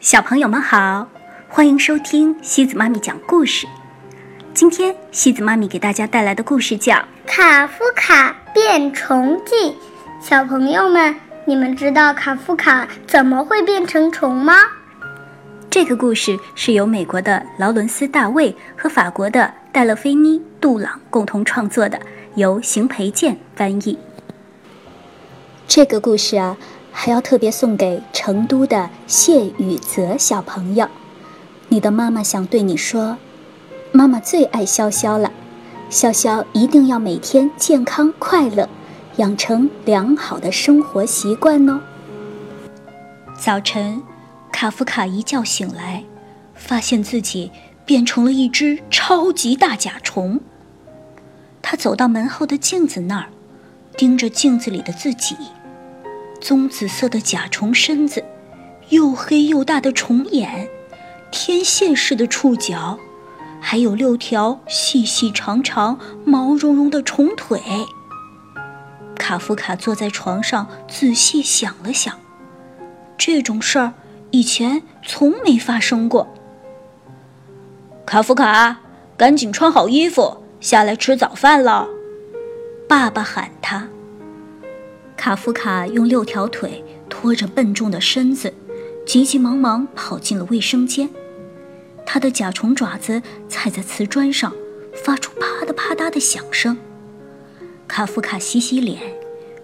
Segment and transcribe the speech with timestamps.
[0.00, 1.06] 小朋友们好，
[1.46, 3.66] 欢迎收听西子妈咪讲故事。
[4.54, 6.94] 今天西子妈咪给大家带来的故事叫
[7.26, 9.54] 《卡夫卡变虫记》。
[10.22, 14.54] 小朋友们，你们知道卡夫卡怎么会变成虫吗？
[15.68, 22.00] 这个故事是由美国的劳伦斯·大卫和法国的戴勒菲妮·杜朗共同创作的，
[22.36, 23.98] 由邢培建翻译。
[25.68, 26.56] 这个故事啊。
[26.92, 30.88] 还要特别送给成都的谢雨泽小朋友，
[31.68, 33.16] 你的妈妈想对你说，
[33.92, 35.32] 妈妈最爱潇潇了，
[35.90, 38.68] 潇潇一定要每天健康快乐，
[39.16, 41.80] 养成良好的生活习惯哦。
[43.38, 44.02] 早晨，
[44.52, 46.04] 卡夫卡一觉醒来，
[46.54, 47.50] 发现自己
[47.86, 50.40] 变成了一只超级大甲虫。
[51.62, 53.28] 他走到门后的镜子那儿，
[53.96, 55.36] 盯着镜子里的自己。
[56.40, 58.24] 棕紫色的甲虫身子，
[58.88, 60.68] 又黑又大的虫眼，
[61.30, 62.98] 天线似的触角，
[63.60, 67.60] 还有六条细细长长、毛茸茸的虫腿。
[69.16, 72.18] 卡夫卡坐在床上，仔细想了想，
[73.18, 73.92] 这种事儿
[74.30, 76.26] 以前从没发生过。
[78.06, 78.80] 卡夫卡，
[79.16, 81.86] 赶紧穿好衣服，下来吃早饭了。
[82.88, 83.86] 爸爸喊他。
[85.20, 88.54] 卡夫卡用六条腿拖着笨重的身子，
[89.04, 91.10] 急急忙忙跑进了卫生间。
[92.06, 94.50] 他的甲虫爪子踩在瓷砖上，
[95.04, 96.78] 发出啪嗒啪嗒的响声。
[97.86, 98.98] 卡夫卡洗洗脸，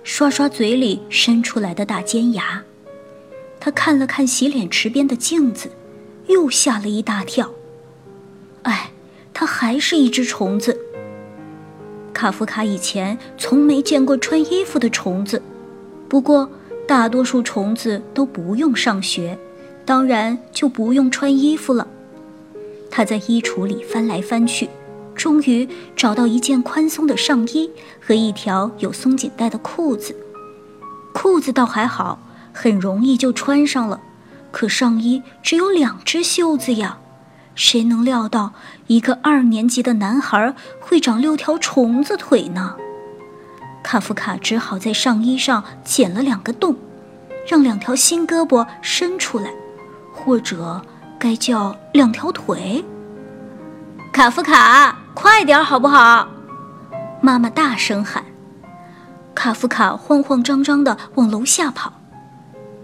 [0.04, 2.62] 刷刷嘴里伸出来的大尖牙。
[3.58, 5.70] 他看了看洗脸池边的镜子，
[6.26, 7.50] 又吓了一大跳。
[8.64, 8.90] 哎，
[9.32, 10.78] 他还是一只虫子。
[12.16, 15.42] 卡夫卡以前从没见过穿衣服的虫子，
[16.08, 16.48] 不过
[16.88, 19.38] 大多数虫子都不用上学，
[19.84, 21.86] 当然就不用穿衣服了。
[22.90, 24.70] 他在衣橱里翻来翻去，
[25.14, 27.70] 终于找到一件宽松的上衣
[28.00, 30.16] 和一条有松紧带的裤子。
[31.12, 32.18] 裤子倒还好，
[32.50, 34.00] 很容易就穿上了，
[34.50, 36.98] 可上衣只有两只袖子呀。
[37.56, 38.52] 谁能料到
[38.86, 42.76] 一个二年级的男孩会长六条虫子腿呢？
[43.82, 46.76] 卡夫卡只好在上衣上剪了两个洞，
[47.48, 49.50] 让两条新胳膊伸出来，
[50.12, 50.82] 或者
[51.18, 52.84] 该叫两条腿。
[54.12, 56.28] 卡夫卡，快点好不好？
[57.22, 58.22] 妈妈大声喊。
[59.34, 61.92] 卡夫卡慌慌张张地往楼下跑，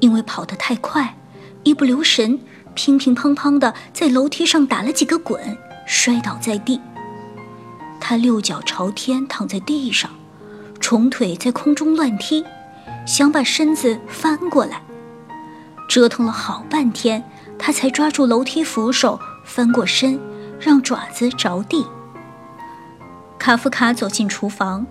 [0.00, 1.16] 因为跑得太快，
[1.62, 2.40] 一不留神。
[2.74, 5.56] 乒乒乓乓的在楼梯上打了几个滚，
[5.86, 6.80] 摔倒在地。
[8.00, 10.10] 他六脚朝天躺在地上，
[10.80, 12.44] 虫腿在空中乱踢，
[13.06, 14.82] 想把身子翻过来。
[15.88, 17.22] 折腾了好半天，
[17.58, 20.18] 他才抓住楼梯扶手翻过身，
[20.58, 21.86] 让爪子着地。
[23.38, 24.86] 卡夫卡走进厨房，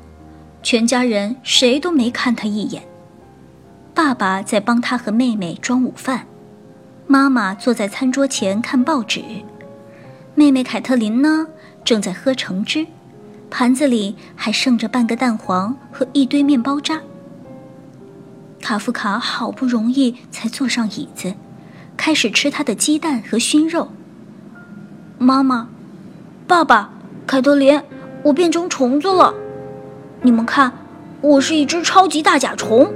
[0.62, 2.84] 全家人谁都没看他一眼。
[3.94, 6.28] 爸爸在帮他和妹妹装午饭。
[7.12, 9.22] 妈妈坐在餐桌前看报纸，
[10.34, 11.46] 妹妹凯特琳呢，
[11.84, 12.88] 正在喝橙汁，
[13.50, 17.02] 盘子里还剩着半个蛋黄和一堆面包渣。
[18.62, 21.34] 卡夫卡好不容易才坐上椅子，
[21.98, 23.92] 开始吃他的鸡蛋和熏肉。
[25.18, 25.68] 妈妈，
[26.48, 26.94] 爸爸，
[27.28, 27.84] 凯特琳，
[28.24, 29.34] 我变成虫子了，
[30.22, 30.72] 你们看，
[31.20, 32.90] 我是一只超级大甲虫。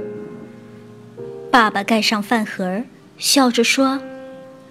[1.50, 2.82] 爸爸盖上饭盒。
[3.18, 3.98] 笑着说：“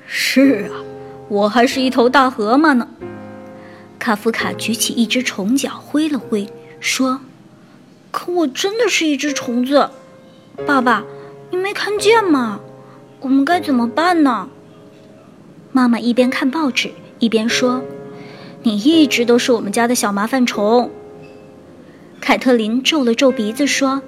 [0.05, 0.85] 是啊，
[1.29, 2.87] 我还是一头大河马呢。”
[3.97, 6.47] 卡夫卡举起一只虫脚挥了挥，
[6.79, 7.21] 说
[8.11, 9.89] ：“可我真的是一只虫子，
[10.67, 11.03] 爸爸，
[11.49, 12.59] 你没看见吗？
[13.21, 14.47] 我们该怎么办呢？”
[15.73, 17.81] 妈妈一边看报纸一边说
[18.61, 20.91] ：“你一直都是我们家的小麻烦虫。”
[22.21, 24.03] 凯特琳皱了皱鼻子说：“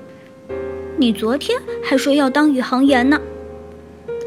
[0.98, 3.20] 你昨天还说要当宇航员呢。”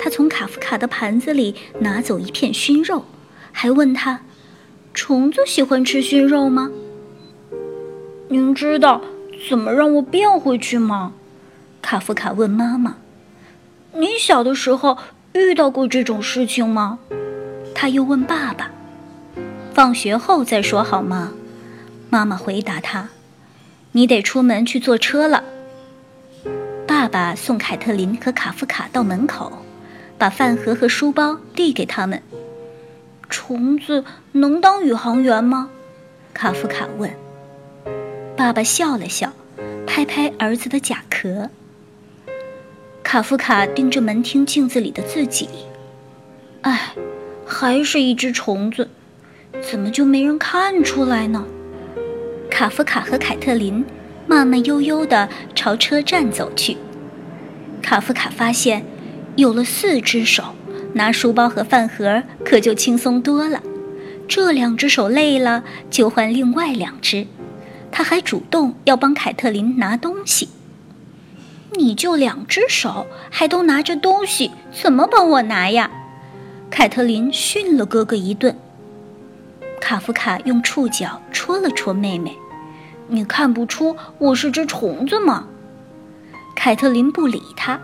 [0.03, 3.05] 他从卡夫卡的盘子里拿走一片熏肉，
[3.53, 4.23] 还问他
[4.95, 6.71] ：“虫子喜欢吃熏肉吗？”
[8.29, 9.03] 您知道
[9.51, 11.13] 怎么让我变回去吗？
[11.83, 12.97] 卡夫卡问妈妈
[13.93, 14.97] ：“你小的时候
[15.35, 16.99] 遇到过这种事情吗？”
[17.77, 18.71] 他又问爸爸
[19.75, 21.35] ：“放学后再说好吗？”
[22.09, 23.11] 妈妈回答他
[23.93, 25.45] ：“你得出门去坐车了。”
[26.89, 29.53] 爸爸送凯特琳和卡夫卡到门口。
[30.21, 32.23] 把饭盒和书包递给他们。
[33.31, 35.71] 虫子能当宇航员吗？
[36.35, 37.11] 卡夫卡问。
[38.37, 39.33] 爸爸笑了笑，
[39.87, 41.49] 拍拍儿子的甲壳。
[43.03, 45.49] 卡夫卡盯着门厅镜子里的自己。
[46.61, 46.95] 唉，
[47.47, 48.91] 还是一只虫子，
[49.63, 51.47] 怎么就没人看出来呢？
[52.51, 53.83] 卡夫卡和凯特琳
[54.27, 56.77] 慢慢悠悠地朝车站走去。
[57.81, 58.85] 卡夫卡发现，
[59.37, 60.55] 有了四只手，
[60.95, 63.63] 拿书包和饭盒可就轻松多了。
[64.29, 67.27] 这两只手累了，就换另外两只。
[67.91, 70.49] 他还主动要帮凯特琳拿东西。
[71.73, 75.91] 你就两只手，还都拿着东西，怎么帮我拿呀？
[76.71, 78.57] 凯特琳训了哥哥一顿。
[79.81, 82.37] 卡夫卡用触角戳了戳妹妹
[83.09, 85.47] ：“你看不出我是只虫子吗？”
[86.55, 87.81] 凯特琳不理他，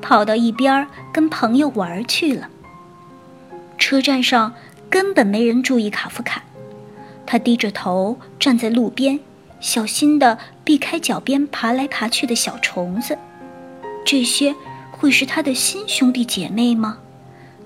[0.00, 2.48] 跑到一边跟朋友玩去了。
[3.78, 4.54] 车站上
[4.90, 6.42] 根本没人注意卡夫卡，
[7.26, 9.20] 他低着头站在路边，
[9.60, 13.16] 小心地避开脚边爬来爬去的小虫子。
[14.04, 14.54] 这些
[14.90, 16.98] 会是他的新兄弟姐妹吗？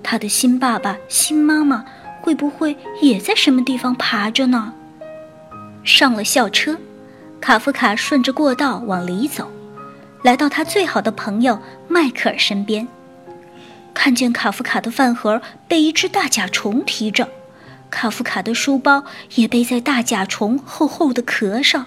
[0.02, 1.84] 他的新爸爸、新妈妈
[2.20, 4.74] 会不会也在什么地方爬着呢？
[5.84, 6.76] 上了校车，
[7.40, 9.50] 卡夫卡顺着过道往里走。
[10.22, 11.58] 来到他最好的朋友
[11.88, 12.86] 迈克尔身边，
[13.92, 17.28] 看见卡夫卡的饭盒被一只大甲虫提着，
[17.90, 19.04] 卡夫卡的书包
[19.34, 21.86] 也背在大甲虫厚厚的壳上，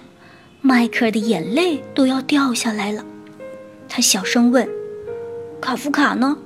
[0.60, 3.02] 迈克尔的眼泪都要掉下来了。
[3.88, 4.68] 他小声问
[5.58, 6.36] ：“卡夫卡呢？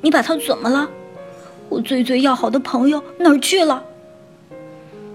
[0.00, 0.88] 你把他怎么了？
[1.68, 3.84] 我最最要好的朋友哪儿去了？”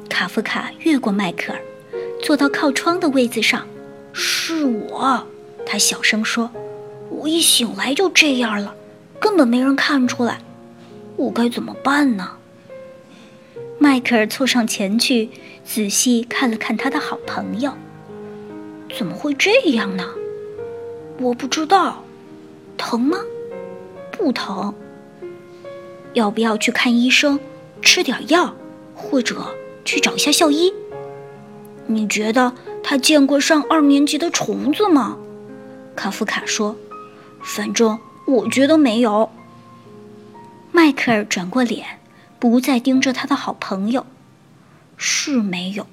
[0.08, 1.60] 卡夫卡越过迈克尔，
[2.22, 3.66] 坐到靠窗的位子上。
[4.14, 5.26] “是我。”
[5.70, 6.50] 他小声说
[7.12, 8.74] ：“我一醒来就这样了，
[9.20, 10.40] 根本没人看出来，
[11.18, 12.32] 我该怎么办呢？”
[13.78, 15.30] 迈克尔凑上前去，
[15.66, 17.74] 仔细看了看他的好朋友。
[18.98, 20.06] “怎么会这样呢
[21.20, 22.02] ？”“我不知道，
[22.78, 23.18] 疼吗
[24.10, 24.74] ？”“不疼。
[26.14, 27.38] ”“要不要去看医生，
[27.82, 28.56] 吃点药，
[28.96, 29.54] 或者
[29.84, 30.74] 去找一下校医
[31.88, 35.18] ？”“你觉得他见过上二年级的虫子吗？”
[35.98, 36.78] 卡夫卡说
[37.44, 39.30] ：“反正我觉得没有。”
[40.72, 42.00] 迈克尔转过脸，
[42.40, 44.06] 不再盯着他的好朋友。
[44.96, 45.88] 是没有，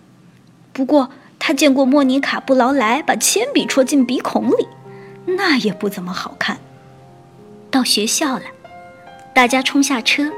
[0.73, 4.69] 不过他见过莫妮卡·布劳莱把铅笔戳进鼻孔里，
[5.27, 6.59] 那也不怎么好看。
[7.71, 8.45] 到学校了，
[9.35, 10.31] 大家冲下车，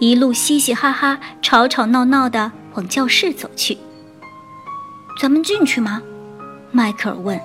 [0.00, 3.78] 一路嘻嘻哈哈、吵吵闹闹的往教室走去。
[5.20, 6.02] 咱们进去吗？
[6.72, 7.40] 迈克尔问。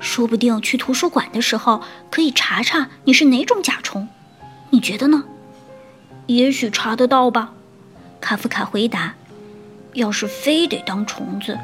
[0.00, 4.08] 说不定去图书馆的时候可以查查你是哪种甲虫，
[4.70, 5.24] 你觉得呢？
[6.26, 7.52] 也许查得到吧。
[8.20, 9.14] 卡夫卡回答
[9.94, 11.58] ：“要是非得当虫子，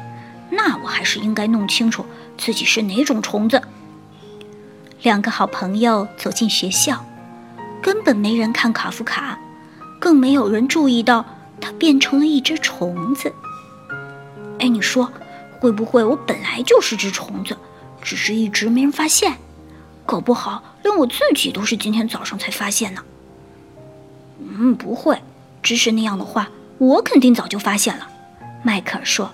[0.51, 2.05] 那我还是应该弄清楚
[2.37, 3.61] 自己是哪种虫子。”
[5.03, 7.05] 两个好朋友走进学校，
[7.81, 9.39] 根本没人看卡夫卡，
[9.99, 11.25] 更没有人注意到
[11.61, 13.31] 他变成了一只虫子。
[14.59, 15.11] 哎，你说
[15.59, 17.55] 会不会我本来就是只虫子？
[18.07, 19.33] 只是一直没人发现，
[20.05, 23.03] 搞不好连我自己都是今天早上才发现呢。
[24.39, 25.21] 嗯，不会，
[25.61, 28.07] 只是那样的话，我肯定早就发现了。
[28.63, 29.29] 迈克尔说：“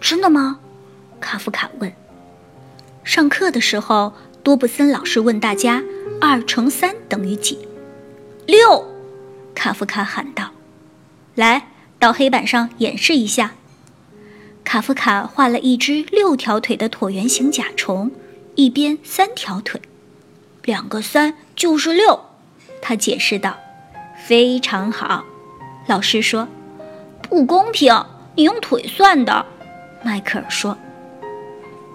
[0.00, 0.60] 真的吗？”
[1.20, 1.92] 卡夫卡问。
[3.04, 5.82] 上课的时候，多布森老师问大家
[6.22, 7.58] ：“二乘三等于几？”
[8.48, 8.82] 六，
[9.54, 10.52] 卡夫卡喊道
[11.36, 13.52] ：“来，到黑板上演示一下。”
[14.70, 18.12] 卡夫卡画了一只六条腿的椭圆形甲虫，
[18.54, 19.82] 一边三条腿，
[20.62, 22.20] 两个三就是六。
[22.80, 23.58] 他解释道
[24.24, 25.24] ：“非常好。”
[25.88, 26.46] 老师说
[27.20, 29.44] ：“不公平，你用腿算的。”
[30.04, 30.78] 迈克尔说。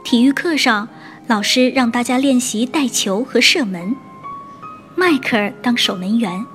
[0.04, 0.90] 体育课上，
[1.28, 3.96] 老师让大家练习带球和射门，
[4.96, 6.46] 迈克尔当守门员，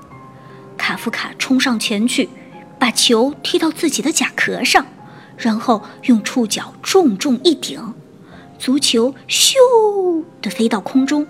[0.76, 2.28] 卡夫卡冲上前去，
[2.78, 4.84] 把球踢到自己的甲壳上。
[5.40, 7.94] 然后用触角重重一顶，
[8.58, 9.54] 足球咻
[10.42, 11.26] 地飞到空中，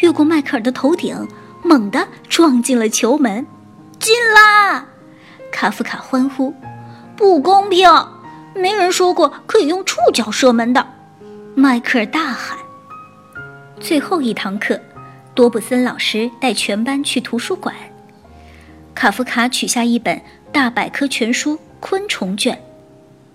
[0.00, 1.28] 越过迈克尔的头顶，
[1.62, 3.46] 猛地撞进了球门，
[4.00, 4.84] 进啦！
[5.52, 6.52] 卡夫卡欢呼
[7.16, 7.88] ：“不公平！
[8.54, 10.84] 没人说过可以用触角射门的！”
[11.54, 12.58] 迈克尔大喊。
[13.78, 14.80] 最后一堂课，
[15.34, 17.74] 多布森老师带全班去图书馆，
[18.92, 22.56] 卡夫卡取下一本大百科全书《昆虫卷》。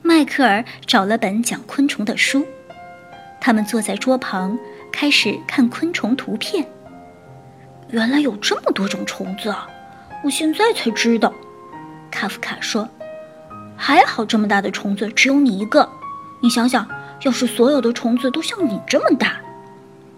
[0.07, 2.47] 迈克尔找了本讲昆虫的书，
[3.41, 4.57] 他们坐在桌旁，
[4.89, 6.65] 开始看昆虫图片。
[7.89, 9.67] 原来有这么多种虫子啊！
[10.23, 11.33] 我现在才知道。
[12.09, 12.87] 卡夫卡说
[13.75, 15.87] ：“还好这么大的虫子只有你一个。
[16.41, 16.87] 你想想，
[17.23, 19.41] 要是所有的虫子都像你这么大……”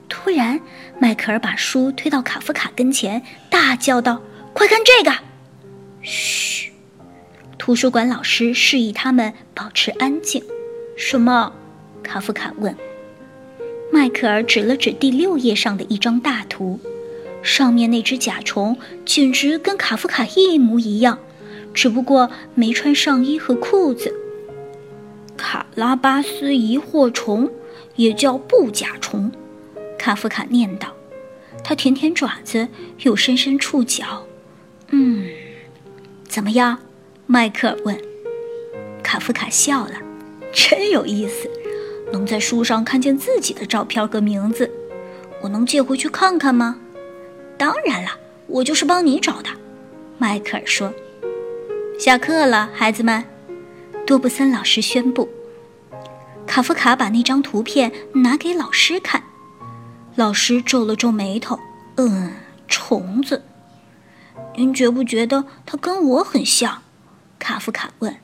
[0.07, 0.61] 突然，
[0.99, 4.21] 迈克尔把书推到卡夫卡跟前，大叫道
[4.53, 5.17] ：“快看这个！”
[6.03, 6.71] 嘘！
[7.59, 10.41] 图书馆老师示意他们保持安静。
[10.95, 11.53] 什么？
[12.01, 12.75] 卡夫卡问。
[13.91, 16.79] 迈克尔指了指第六页上的一张大图，
[17.43, 21.19] 上面那只甲虫简直跟卡夫卡一模一样，
[21.73, 24.15] 只不过没穿上衣和裤子。
[25.35, 27.51] 卡拉巴斯疑惑虫，
[27.97, 29.31] 也叫布甲虫，
[29.97, 30.95] 卡夫卡念道。
[31.63, 34.25] 他舔舔爪子，又伸伸触角。
[34.91, 35.25] 嗯，
[36.27, 36.79] 怎么样？
[37.31, 37.95] 迈克尔问。
[39.03, 39.91] 卡夫卡笑了，
[40.51, 41.47] 真有意思。
[42.11, 44.67] 能在书上看见自己的照片和名字，
[45.43, 46.77] 我能借回去看看吗？
[47.55, 48.09] 当然了，
[48.47, 49.49] 我就是帮你找的。
[50.17, 50.91] 迈克尔说。
[51.99, 53.23] 下课了，孩子们，
[54.07, 55.29] 多布森老师宣布。
[56.47, 59.21] 卡夫卡把那张图片拿给老师看，
[60.15, 61.59] 老师皱了皱眉头。
[61.97, 62.31] 嗯，
[62.67, 63.43] 虫子。
[64.55, 66.81] 您觉不觉得它跟我很像？
[67.39, 68.15] 卡夫卡问。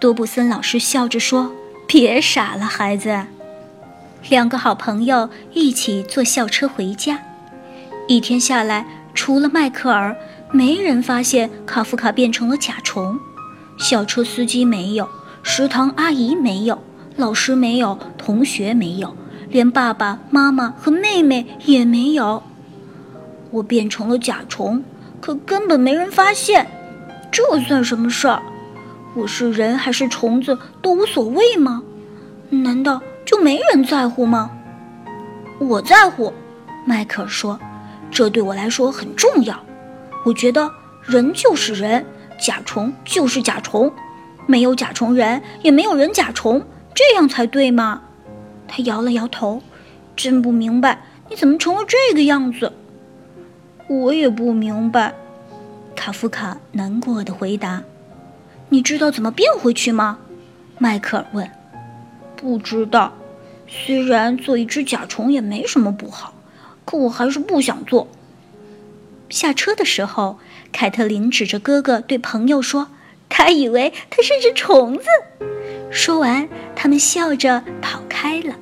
[0.00, 1.52] 多布森老师笑着说。
[1.86, 3.26] 别傻了，孩子。
[4.30, 7.20] 两个好朋友一起坐校车回家。
[8.08, 10.16] 一天下来，除了迈克尔，
[10.50, 13.20] 没人发现卡夫卡变成了甲虫。
[13.78, 15.06] 校车司机没有，
[15.42, 16.82] 食堂阿姨没有，
[17.16, 19.14] 老师没有，同学没有，
[19.50, 22.42] 连爸爸妈妈和妹妹也没有。
[23.50, 24.82] 我变成了甲虫，
[25.20, 26.66] 可根本没人发现，
[27.34, 28.40] 这算什么事儿？
[29.12, 31.82] 我是人还是虫子都无所谓吗？
[32.48, 34.52] 难道就没人在乎吗？
[35.58, 36.32] 我在乎，
[36.86, 37.58] 迈克尔说
[38.08, 39.60] ：“这对我来说很重要。
[40.24, 40.70] 我觉得
[41.02, 42.06] 人就是人，
[42.38, 43.92] 甲虫就是甲虫，
[44.46, 46.64] 没有甲虫人，也没有人甲虫，
[46.94, 48.00] 这样才对嘛？”
[48.68, 49.60] 他摇了摇头，
[50.14, 52.72] 真不明白你怎么成了这个样子。
[53.88, 55.12] 我也不明白，
[56.04, 57.82] 卡夫卡难过的回答。
[58.68, 60.18] 你知道怎么变回去吗？
[60.76, 61.50] 迈克尔问。
[62.36, 63.14] 不知道。
[63.66, 66.34] 虽然做一只甲虫也没什么不好，
[66.84, 68.06] 可我还是不想做。
[69.30, 70.38] 下车的时候，
[70.72, 72.88] 凯特琳指着哥哥对朋友说
[73.30, 75.04] ：“他以为他是只虫子。”
[75.90, 76.46] 说完，
[76.76, 78.54] 他们笑着跑开了。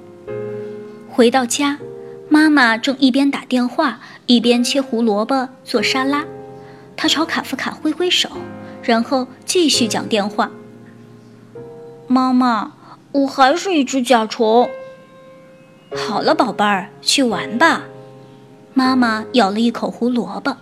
[1.11, 1.81] 回到家，
[2.29, 6.25] 妈妈正一边打电话一边切胡萝卜做沙拉。
[6.97, 8.29] 他朝卡夫卡挥挥手。
[8.83, 10.51] 然后继续讲电话。
[12.09, 12.73] 妈妈，
[13.13, 14.69] 我还是一只甲虫。
[15.95, 17.85] 好了，宝贝儿，去玩吧。
[18.75, 20.57] 妈妈咬了一口胡萝卜。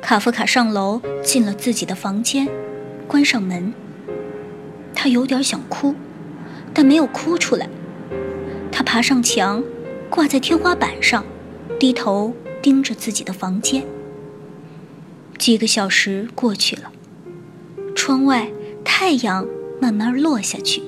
[0.00, 2.48] 卡夫卡上楼，进了自己的房间，
[3.08, 3.74] 关上门。
[4.94, 5.96] 他有点想哭，
[6.72, 7.68] 但没有哭出来。
[8.70, 9.60] 他爬上墙，
[10.08, 11.24] 挂在天花板上，
[11.80, 13.84] 低头盯着自己的房间。
[15.42, 16.92] 几个小时过去了，
[17.96, 18.46] 窗外
[18.84, 19.44] 太阳
[19.80, 20.80] 慢慢落下去，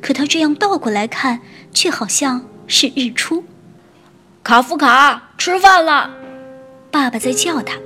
[0.00, 1.40] 可他这样倒过来看，
[1.74, 3.42] 却好像是日出。
[4.44, 6.14] 卡夫卡，吃饭了，
[6.92, 7.76] 爸爸在叫他，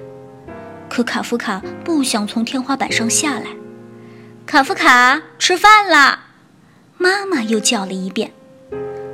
[0.91, 3.47] 可卡夫卡不想从天花板上下来。
[4.45, 6.25] 卡夫卡，吃饭了，
[6.99, 8.31] 妈妈又叫了一遍，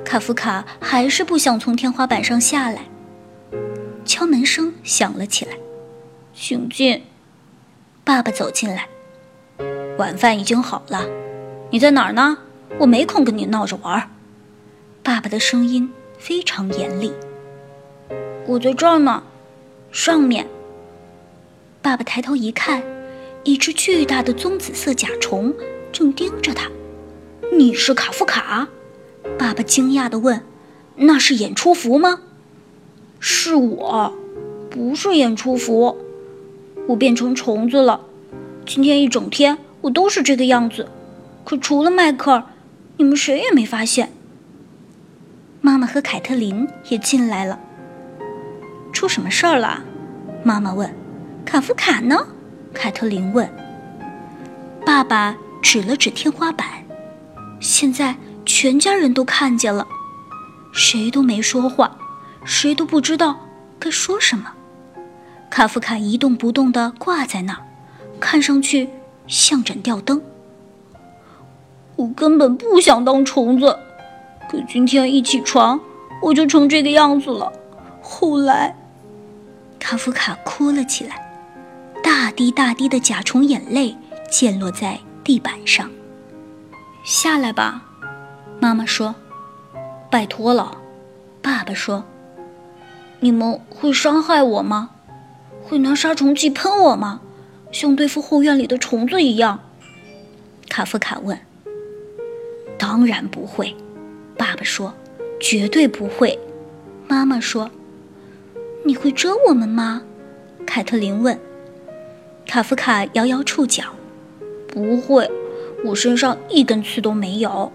[0.05, 2.87] 卡夫卡还是不想从天花板上下来。
[4.05, 5.53] 敲门声响了起来。
[6.39, 7.03] 请进，
[8.05, 8.87] 爸爸走进来。
[9.97, 11.03] 晚饭已经好了，
[11.71, 12.37] 你在哪儿呢？
[12.79, 14.11] 我没空跟你闹着玩。
[15.03, 17.11] 爸爸的声音非常严厉。
[18.47, 19.23] 我在这儿呢，
[19.91, 20.47] 上面。
[21.81, 22.83] 爸爸抬头一看，
[23.43, 25.55] 一只巨大的棕紫色甲虫
[25.91, 26.71] 正盯着他。
[27.51, 28.69] 你是卡夫卡？
[29.39, 30.43] 爸爸惊讶地问。
[30.97, 32.21] 那是演出服吗？
[33.21, 34.15] 是我，
[34.71, 35.97] 不是演出服。
[36.87, 38.01] 我变成虫子了，
[38.65, 40.89] 今天一整天我都是这个样子，
[41.45, 42.45] 可除了迈克尔，
[42.97, 44.13] 你们谁也没发现。
[45.61, 47.59] 妈妈和凯特琳也进来了。
[48.93, 49.83] 出什么事儿了？
[50.45, 50.95] 妈妈问。
[51.45, 52.27] 卡夫卡呢？
[52.73, 53.49] 凯特琳问。
[54.85, 56.67] 爸爸指了指天花板，
[57.61, 59.87] 现在全家人都看见了，
[60.73, 61.97] 谁都没说话，
[62.45, 63.39] 谁都不知道
[63.79, 64.53] 该说什么。
[65.57, 67.63] 卡夫卡一动不动地挂在那儿，
[68.21, 68.91] 看上去
[69.27, 70.21] 像盏吊灯。
[71.97, 73.79] 我根本不想当虫子，
[74.51, 75.81] 可今天一起床
[76.21, 77.51] 我就成这个样子了。
[78.03, 78.77] 后来，
[79.79, 81.17] 卡夫卡哭了起来，
[82.03, 83.97] 大滴大滴的甲虫眼泪
[84.31, 85.91] 溅落在地板上。
[87.03, 87.81] 下来吧，
[88.61, 89.15] 妈妈说。
[90.11, 90.77] 拜托了，
[91.41, 92.05] 爸爸说。
[93.21, 94.91] 你们会伤害我吗？
[95.69, 97.21] 会拿杀虫剂喷我吗？
[97.73, 99.59] 像对付后院里的虫子一样？
[100.69, 101.37] 卡夫卡问。
[102.79, 103.75] 当然不会，
[104.37, 104.95] 爸爸说，
[105.41, 106.39] 绝对不会。
[107.09, 107.69] 妈妈说
[108.87, 110.03] ：“你会蛰我们吗？”
[110.65, 111.37] 凯特琳问。
[112.47, 113.83] 卡夫卡摇摇触角
[114.73, 115.29] ：“不会，
[115.85, 117.73] 我身上一根刺都没有。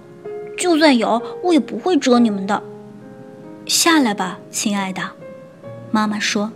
[0.58, 2.64] 就算有，我也不会蛰你们的。”
[3.68, 5.02] 下来吧，亲爱的，
[5.92, 6.50] 妈妈说。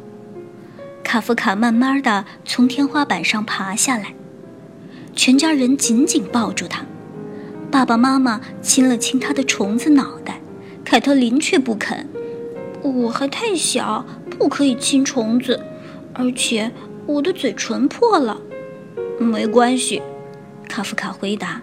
[1.06, 4.16] 卡夫卡慢慢的从天花板上爬下来，
[5.16, 6.84] 全家人紧紧抱住他。
[7.72, 10.42] 爸爸妈妈亲了亲他的虫子脑袋，
[10.84, 12.10] 凯特琳却不肯。
[12.82, 15.64] 我还太小，不可以亲虫子，
[16.12, 16.72] 而且
[17.06, 18.42] 我的嘴唇破了。
[19.20, 20.02] 没关系，
[20.68, 21.62] 卡夫卡回答。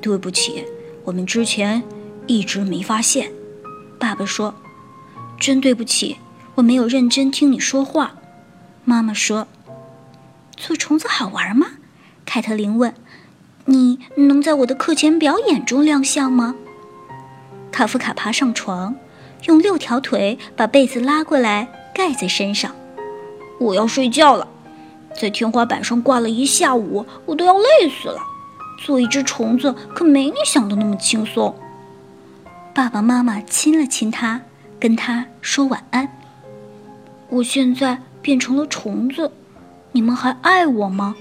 [0.00, 0.64] 对不起，
[1.04, 1.80] 我们之前
[2.26, 3.30] 一直没发现。
[4.00, 4.52] 爸爸说。
[5.38, 6.16] 真对不起，
[6.56, 8.14] 我没有认真听你说话。
[8.84, 9.46] 妈妈说
[10.56, 11.66] ：“做虫子好玩吗？”
[12.26, 12.94] 凯特琳问。
[13.66, 16.54] “你能在我的课前表演中亮相吗？”
[17.72, 18.94] 卡夫卡爬上床，
[19.46, 22.74] 用六条腿把被子拉过来盖在身上。
[23.58, 24.46] “我要睡觉了，
[25.18, 28.20] 在天花板上挂了一下午，我都要累死了。
[28.84, 31.54] 做一只虫子可没你想的那么轻松。”
[32.74, 34.42] 爸爸妈妈亲了亲他。
[34.80, 36.06] 跟他说晚安。
[37.30, 39.30] 我现在变成了虫子，
[39.92, 41.14] 你们还爱我吗？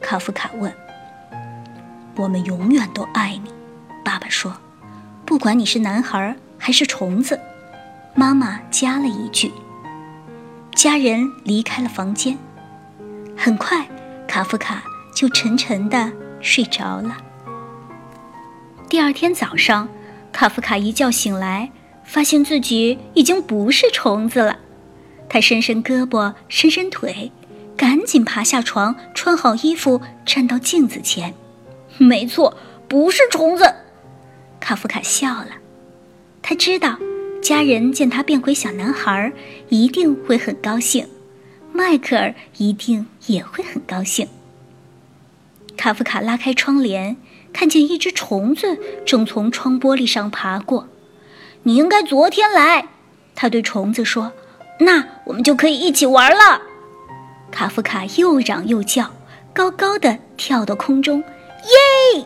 [0.00, 0.74] 卡夫卡问。
[2.16, 3.50] 我们永远都爱你，
[4.04, 4.52] 爸爸说。
[5.24, 7.38] 不管你是男孩还是虫子，
[8.16, 9.52] 妈妈加了一句。
[10.74, 12.36] 家人离开了房间，
[13.36, 13.86] 很快，
[14.26, 14.82] 卡夫卡
[15.14, 17.16] 就沉沉的睡着了。
[18.88, 19.88] 第二天早上，
[20.32, 21.70] 卡夫卡一觉醒来。
[22.04, 24.58] 发现自己已经不是虫子了，
[25.32, 27.32] 他伸伸胳膊，伸伸腿，
[27.74, 31.32] 赶紧爬下床，穿好衣服，站到镜子前。
[31.96, 32.54] 没错，
[32.86, 33.64] 不是虫子。
[34.60, 35.52] 卡夫卡笑了，
[36.42, 36.98] 他知道
[37.40, 39.32] 家人见他变回小男孩
[39.70, 41.08] 一定会很高兴，
[41.72, 44.28] 迈克尔一定也会很高兴。
[45.78, 47.16] 卡夫卡拉开窗帘，
[47.54, 50.88] 看见一只虫子正从窗玻璃上爬过。
[51.62, 52.88] 你应该昨天来，
[53.34, 54.32] 他对虫子说
[54.84, 56.62] ：“那我们就可以一起玩了。”
[57.50, 59.10] 卡夫卡又嚷又叫，
[59.52, 62.24] 高高的跳到空中，耶！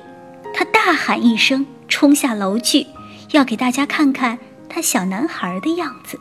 [0.55, 2.87] 他大喊一声，冲下楼去，
[3.33, 4.39] 要给大家看看
[4.69, 6.19] 他小男孩的样子。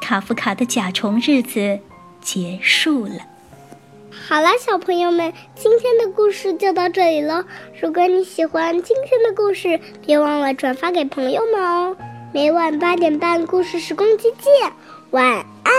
[0.00, 1.78] 卡夫卡的甲虫日子
[2.20, 3.14] 结束了。
[4.28, 7.44] 好了，小朋友们，今天的故事就到这里了。
[7.80, 11.96] 如果你喜欢今天的故事，别忘了转发给朋友们哦。
[12.34, 14.72] 每晚八点半，故事时光机见，
[15.12, 15.72] 晚安。